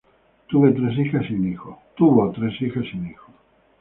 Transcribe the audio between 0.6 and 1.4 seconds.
tres hijas y